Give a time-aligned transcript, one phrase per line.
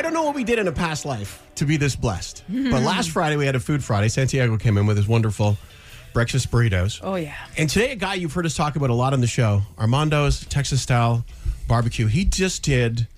[0.00, 2.42] I don't know what we did in a past life to be this blessed.
[2.48, 4.08] But last Friday we had a food Friday.
[4.08, 5.58] Santiago came in with his wonderful
[6.14, 7.00] breakfast burritos.
[7.02, 7.34] Oh, yeah.
[7.58, 10.46] And today, a guy you've heard us talk about a lot on the show, Armando's
[10.46, 11.26] Texas style
[11.68, 12.06] barbecue.
[12.06, 13.08] He just did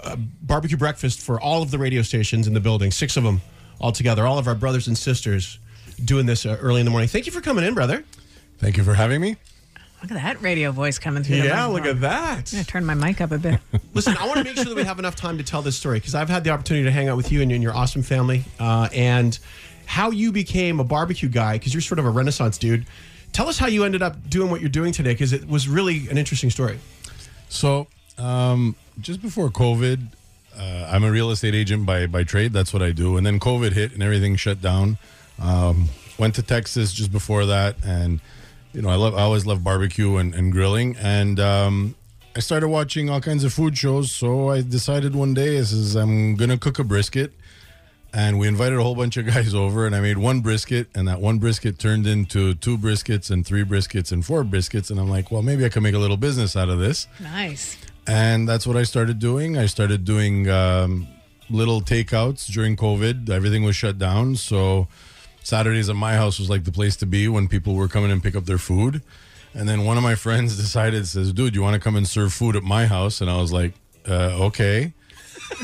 [0.00, 3.40] a barbecue breakfast for all of the radio stations in the building, six of them
[3.78, 5.60] all together, all of our brothers and sisters
[6.04, 7.08] doing this uh, early in the morning.
[7.08, 8.02] Thank you for coming in, brother.
[8.58, 9.36] Thank you for having me.
[10.02, 11.36] Look at that radio voice coming through.
[11.36, 12.52] Yeah, look at that.
[12.52, 13.60] I'm gonna turn my mic up a bit.
[13.94, 15.98] Listen, I want to make sure that we have enough time to tell this story
[15.98, 18.44] because I've had the opportunity to hang out with you and, and your awesome family,
[18.60, 19.36] uh, and
[19.86, 22.86] how you became a barbecue guy because you're sort of a renaissance dude.
[23.32, 26.08] Tell us how you ended up doing what you're doing today because it was really
[26.08, 26.78] an interesting story.
[27.48, 27.88] So,
[28.18, 30.06] um, just before COVID,
[30.56, 32.52] uh, I'm a real estate agent by by trade.
[32.52, 33.16] That's what I do.
[33.16, 34.98] And then COVID hit and everything shut down.
[35.40, 35.88] Um,
[36.18, 38.20] went to Texas just before that, and
[38.72, 40.96] you know, I love I always love barbecue and, and grilling.
[41.00, 41.94] And um,
[42.36, 44.12] I started watching all kinds of food shows.
[44.12, 47.32] So I decided one day, this is I'm gonna cook a brisket.
[48.14, 51.06] And we invited a whole bunch of guys over, and I made one brisket, and
[51.08, 54.90] that one brisket turned into two briskets, and three briskets, and four briskets.
[54.90, 57.76] And I'm like, well, maybe I can make a little business out of this nice.
[58.06, 59.58] and that's what I started doing.
[59.58, 61.06] I started doing um,
[61.50, 63.28] little takeouts during COVID.
[63.28, 64.88] Everything was shut down, so
[65.48, 68.22] Saturdays at my house was like the place to be when people were coming and
[68.22, 69.00] pick up their food.
[69.54, 72.34] And then one of my friends decided, says, "Dude, you want to come and serve
[72.34, 73.72] food at my house?" And I was like,
[74.06, 74.92] uh, "Okay."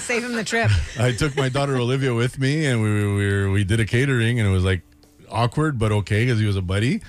[0.00, 0.72] Save him the trip.
[0.98, 4.48] I took my daughter Olivia with me, and we we, we did a catering, and
[4.48, 4.82] it was like
[5.30, 7.02] awkward but okay because he was a buddy.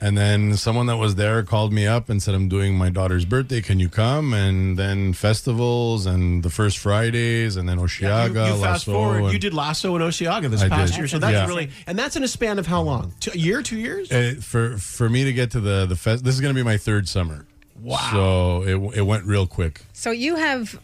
[0.00, 3.24] And then someone that was there called me up and said, "I'm doing my daughter's
[3.24, 3.60] birthday.
[3.60, 8.52] Can you come?" And then festivals and the first Fridays, and then you, Osheaga, you
[8.52, 10.98] fast Lasso, forward, you did Lasso and Osheaga this I past did.
[10.98, 11.46] year, so that's Yeah.
[11.46, 13.14] really and that's in a span of how long?
[13.20, 14.10] Two, a year, two years?
[14.12, 16.24] Uh, for for me to get to the the fest.
[16.24, 17.46] This is going to be my third summer.
[17.82, 18.10] Wow.
[18.12, 19.82] So it it went real quick.
[19.92, 20.78] So you have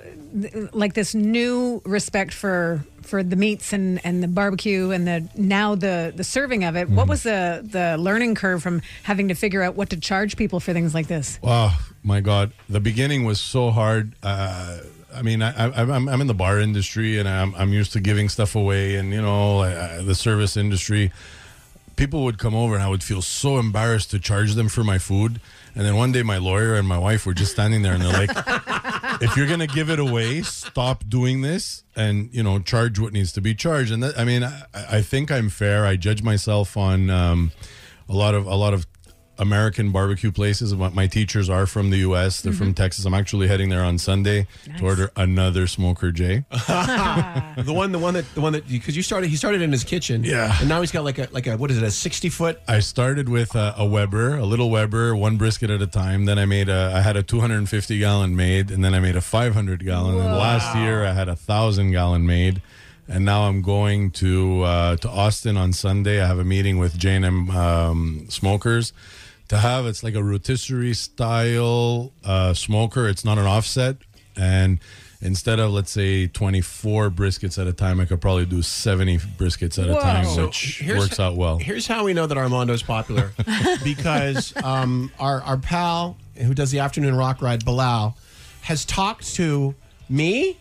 [0.73, 5.75] like this new respect for for the meats and, and the barbecue and the now
[5.75, 6.87] the the serving of it.
[6.87, 6.97] Mm-hmm.
[6.97, 10.61] What was the the learning curve from having to figure out what to charge people
[10.61, 11.39] for things like this?
[11.43, 14.15] Oh my God, the beginning was so hard.
[14.23, 14.79] Uh,
[15.15, 18.01] I mean, I, I, I'm I'm in the bar industry, and I'm I'm used to
[18.01, 21.13] giving stuff away, and you know, uh, the service industry.
[21.97, 24.99] People would come over, and I would feel so embarrassed to charge them for my
[24.99, 25.41] food.
[25.75, 28.27] And then one day, my lawyer and my wife were just standing there, and they're
[28.27, 28.31] like,
[29.23, 33.33] "If you're gonna give it away, stop doing this, and you know, charge what needs
[33.33, 35.87] to be charged." And that, I mean, I, I think I'm fair.
[35.87, 37.53] I judge myself on um,
[38.09, 38.87] a lot of a lot of
[39.43, 40.73] American barbecue places.
[40.75, 42.41] My, my teachers are from the U.S.
[42.41, 43.05] They're from Texas.
[43.05, 44.79] I'm actually heading there on Sunday Nice.
[44.79, 46.45] to order another Smoker J.
[46.51, 49.85] the one, the one that, the one that, because you started, he started in his
[49.85, 50.57] kitchen, Yeah.
[50.61, 52.61] and now he's got like a, like a, what is it, a sixty foot?
[52.69, 56.25] I started with a, a Weber, a little Weber, one brisket at a time.
[56.25, 59.21] Then I made a, I had a 250 gallon made, and then I made a
[59.21, 60.15] 500 gallon.
[60.17, 62.63] And last year I had a thousand gallon made,
[63.09, 66.23] and now I'm going to uh, to Austin on Sunday.
[66.23, 68.93] I have a meeting with J&M um, Smokers
[69.53, 69.87] to have.
[69.87, 73.07] It's like a rotisserie style uh, smoker.
[73.07, 73.97] It's not an offset,
[74.35, 74.81] and
[75.21, 79.81] instead of let's say 24 briskets at a time, I could probably do 70 briskets
[79.83, 81.59] at a time, So which works out well.
[81.59, 83.33] Here's how we know that Armando's popular
[83.85, 88.17] because um, our our pal who does the afternoon rock ride, Bilal,
[88.63, 89.75] has talked to
[90.09, 90.59] me,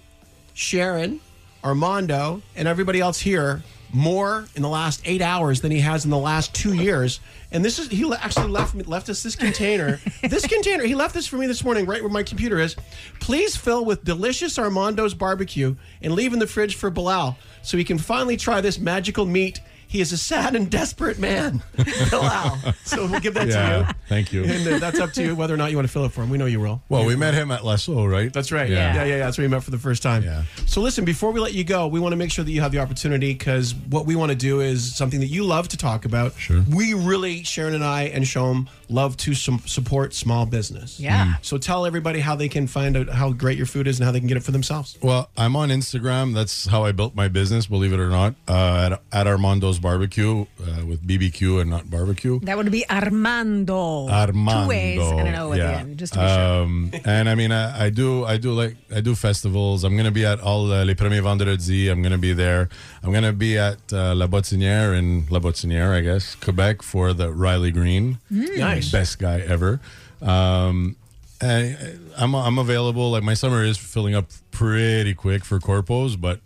[0.54, 1.22] Sharon,
[1.64, 3.64] Armando, and everybody else here
[3.94, 7.20] more in the last eight hours than he has in the last two years.
[7.52, 10.00] And this is he actually left me, left us this container.
[10.24, 12.76] this container he left this for me this morning, right where my computer is.
[13.20, 17.84] Please fill with delicious Armando's barbecue and leave in the fridge for Bilal so he
[17.84, 19.62] can finally try this magical meat.
[19.92, 21.62] He is a sad and desperate man,
[22.10, 22.58] Bilal.
[22.86, 23.94] So we'll give that to you.
[24.08, 24.46] thank you.
[24.46, 26.22] And uh, that's up to you whether or not you want to fill it for
[26.24, 26.30] him.
[26.30, 26.82] We know you will.
[26.88, 28.32] Well, we met him at Lasso, right?
[28.32, 28.70] That's right.
[28.70, 28.94] Yeah.
[28.96, 29.04] Yeah.
[29.04, 30.24] yeah, yeah, That's where we met for the first time.
[30.24, 30.44] Yeah.
[30.66, 32.72] So listen, before we let you go, we want to make sure that you have
[32.72, 36.06] the opportunity because what we want to do is something that you love to talk
[36.06, 36.38] about.
[36.38, 36.64] Sure.
[36.74, 41.02] We really, Sharon and I and Shom, love to sum- support small business.
[41.02, 41.34] Yeah.
[41.42, 44.14] So tell everybody how they can find out how great your food is and how
[44.14, 44.98] they can get it for themselves.
[45.02, 46.34] Well, I'm on Instagram.
[46.34, 50.42] That's how I built my business, believe it or not, uh, at, at Armando's Barbecue
[50.42, 52.40] uh, with BBQ and not barbecue.
[52.42, 54.08] That would be Armando.
[54.08, 54.64] Armando.
[54.64, 55.72] Two ways and an O at yeah.
[55.72, 56.64] the end, just to be sure.
[56.64, 59.84] Um, and I mean, I, I do, I do like, I do festivals.
[59.84, 61.92] I'm gonna be at all uh, les premiers vendredis.
[61.92, 62.70] I'm gonna be there.
[63.04, 67.32] I'm gonna be at uh, La Bottinière in La Bottinière, I guess, Quebec for the
[67.32, 68.20] Riley Green.
[68.30, 68.92] Nice.
[68.92, 69.80] best guy ever.
[70.22, 70.96] Um,
[71.42, 73.12] and I'm I'm available.
[73.12, 76.40] Like my summer is filling up pretty quick for corpos, but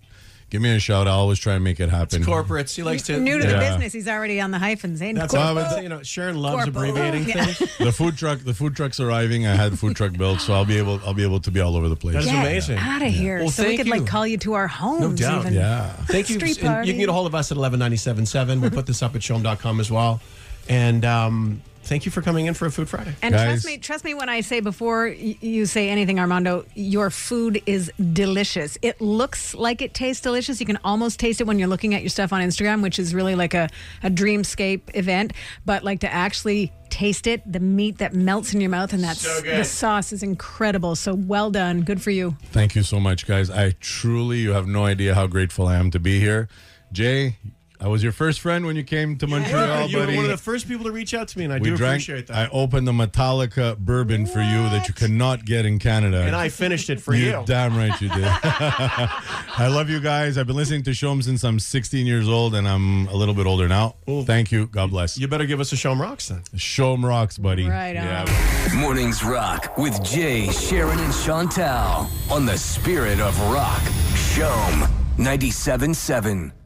[0.49, 1.07] give me a shout.
[1.07, 2.23] I'll always try and make it happen.
[2.23, 2.75] Corporates.
[2.75, 3.19] He likes to.
[3.19, 3.69] New to the Yeah.
[3.71, 5.01] business, he's already on the hyphens.
[5.01, 5.81] Ain't That's corp- all.
[5.81, 6.79] You know, Sharon loves Corpo.
[6.89, 7.45] abbreviating Yeah.
[7.45, 7.71] things.
[7.79, 9.45] the food truck, the food truck's arriving.
[9.47, 11.75] I had food truck built, so I'll be able, I'll be able to be all
[11.75, 12.13] over the place.
[12.15, 12.77] That's Get amazing.
[12.77, 13.39] out of here.
[13.39, 13.93] Well, so we thank could you.
[13.93, 15.01] like call you to our homes.
[15.01, 15.41] No doubt.
[15.41, 15.53] Even.
[15.55, 15.89] Yeah.
[16.07, 16.35] Thank you.
[16.37, 16.87] Street And party.
[16.87, 18.61] you can get a hold of us at 1197.7.
[18.61, 20.21] We'll put this up at chom.com as well.
[20.69, 23.15] And um, thank you for coming in for a Food Friday.
[23.21, 23.45] And Guys.
[23.45, 27.91] trust me, trust me when I say before you say anything, Armando, your food is
[28.13, 28.77] delicious.
[28.81, 30.59] It looks like it tastes delicious.
[30.59, 33.13] You can almost taste it when you're looking at your stuff on Instagram, which is
[33.13, 33.69] really like a,
[34.03, 35.33] a dreamscape event.
[35.65, 39.21] But like to actually taste it, the meat that melts in your mouth and that's
[39.21, 40.95] So the sauce is incredible.
[40.95, 41.81] So well done.
[41.81, 42.37] Good for you.
[42.51, 43.49] Thank you so much, guys.
[43.49, 46.47] I truly, you have no idea how grateful I am to be here.
[46.91, 47.37] Jay,
[47.79, 50.15] I was your first friend when you came to Montreal, you were buddy.
[50.15, 51.95] one of the first people to reach out to me, and I we do drank.
[51.95, 52.35] appreciate that.
[52.37, 56.21] I opened the Metallica bourbon for you that you cannot get in Canada.
[56.21, 57.43] and I finished it for you you.
[57.45, 58.23] damn right you did.
[59.57, 60.37] I love you guys.
[60.37, 63.45] I've been listening to CHOM since I'm 16 years old, and I'm a little bit
[63.45, 63.95] older now.
[64.25, 64.67] Thank you.
[64.67, 65.17] God bless.
[65.17, 66.43] You better give us a CHOM Rocks then.
[66.57, 67.67] CHOM rocks, buddy.
[67.67, 68.77] Right on.
[68.79, 73.81] Mornings Rock with Jay, Sharon, and Chantal on the Spirit of Rock.
[74.35, 74.87] CHOM
[75.17, 76.64] 97.7.